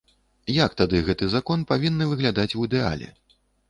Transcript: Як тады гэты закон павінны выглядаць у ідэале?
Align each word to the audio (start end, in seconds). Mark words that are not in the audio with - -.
Як 0.65 0.71
тады 0.79 1.03
гэты 1.11 1.31
закон 1.35 1.69
павінны 1.75 2.11
выглядаць 2.15 2.51
у 2.57 2.71
ідэале? 2.73 3.17